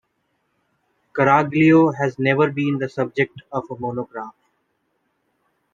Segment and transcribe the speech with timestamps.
[1.13, 4.33] Caraglio has never been the subject of a monograph.